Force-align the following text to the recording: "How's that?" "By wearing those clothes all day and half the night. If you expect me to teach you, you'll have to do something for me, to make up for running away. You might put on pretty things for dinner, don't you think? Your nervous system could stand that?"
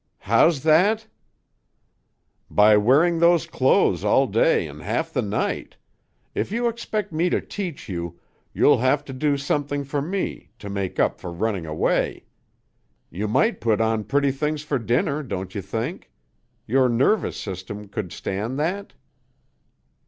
"How's 0.17 0.63
that?" 0.63 1.05
"By 2.49 2.75
wearing 2.75 3.19
those 3.19 3.45
clothes 3.45 4.03
all 4.03 4.25
day 4.25 4.65
and 4.67 4.81
half 4.81 5.13
the 5.13 5.21
night. 5.21 5.77
If 6.33 6.51
you 6.51 6.67
expect 6.67 7.13
me 7.13 7.29
to 7.29 7.39
teach 7.39 7.87
you, 7.87 8.19
you'll 8.51 8.79
have 8.79 9.05
to 9.05 9.13
do 9.13 9.37
something 9.37 9.83
for 9.83 10.01
me, 10.01 10.49
to 10.57 10.71
make 10.71 10.99
up 10.99 11.19
for 11.21 11.31
running 11.31 11.67
away. 11.67 12.25
You 13.11 13.27
might 13.27 13.61
put 13.61 13.79
on 13.79 14.03
pretty 14.05 14.31
things 14.31 14.63
for 14.63 14.79
dinner, 14.79 15.21
don't 15.21 15.53
you 15.53 15.61
think? 15.61 16.09
Your 16.65 16.89
nervous 16.89 17.37
system 17.37 17.87
could 17.87 18.11
stand 18.11 18.57
that?" 18.57 18.93